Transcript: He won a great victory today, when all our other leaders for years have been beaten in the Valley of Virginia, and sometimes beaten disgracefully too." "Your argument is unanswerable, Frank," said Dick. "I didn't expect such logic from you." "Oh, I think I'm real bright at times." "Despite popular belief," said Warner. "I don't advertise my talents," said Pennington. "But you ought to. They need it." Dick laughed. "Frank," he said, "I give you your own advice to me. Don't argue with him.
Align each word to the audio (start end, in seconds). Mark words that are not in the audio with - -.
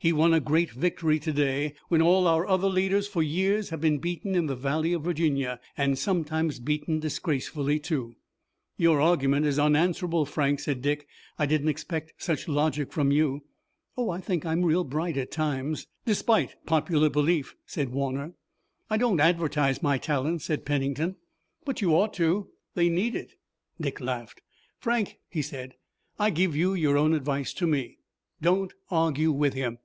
He 0.00 0.12
won 0.12 0.32
a 0.32 0.38
great 0.38 0.70
victory 0.70 1.18
today, 1.18 1.74
when 1.88 2.00
all 2.00 2.28
our 2.28 2.46
other 2.46 2.68
leaders 2.68 3.08
for 3.08 3.20
years 3.20 3.70
have 3.70 3.80
been 3.80 3.98
beaten 3.98 4.36
in 4.36 4.46
the 4.46 4.54
Valley 4.54 4.92
of 4.92 5.02
Virginia, 5.02 5.58
and 5.76 5.98
sometimes 5.98 6.60
beaten 6.60 7.00
disgracefully 7.00 7.80
too." 7.80 8.14
"Your 8.76 9.00
argument 9.00 9.44
is 9.44 9.58
unanswerable, 9.58 10.24
Frank," 10.24 10.60
said 10.60 10.82
Dick. 10.82 11.08
"I 11.36 11.46
didn't 11.46 11.70
expect 11.70 12.12
such 12.18 12.46
logic 12.46 12.92
from 12.92 13.10
you." 13.10 13.42
"Oh, 13.96 14.10
I 14.10 14.20
think 14.20 14.46
I'm 14.46 14.64
real 14.64 14.84
bright 14.84 15.16
at 15.16 15.32
times." 15.32 15.88
"Despite 16.06 16.54
popular 16.64 17.10
belief," 17.10 17.56
said 17.66 17.88
Warner. 17.88 18.34
"I 18.88 18.98
don't 18.98 19.18
advertise 19.18 19.82
my 19.82 19.98
talents," 19.98 20.44
said 20.44 20.64
Pennington. 20.64 21.16
"But 21.64 21.82
you 21.82 21.96
ought 21.96 22.14
to. 22.14 22.50
They 22.74 22.88
need 22.88 23.16
it." 23.16 23.32
Dick 23.80 24.00
laughed. 24.00 24.42
"Frank," 24.78 25.18
he 25.28 25.42
said, 25.42 25.74
"I 26.20 26.30
give 26.30 26.54
you 26.54 26.74
your 26.74 26.96
own 26.96 27.14
advice 27.14 27.52
to 27.54 27.66
me. 27.66 27.98
Don't 28.40 28.72
argue 28.90 29.32
with 29.32 29.54
him. 29.54 29.78